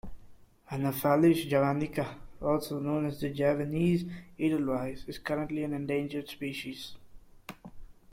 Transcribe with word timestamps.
"Anaphalis 0.71 1.43
javanica", 1.47 2.17
also 2.41 2.79
known 2.79 3.05
as 3.05 3.21
the 3.21 3.29
Javanese 3.29 4.11
Edelweiss, 4.39 5.07
is 5.07 5.19
currently 5.19 5.63
an 5.63 5.73
endangered 5.75 6.27
species. 6.27 6.95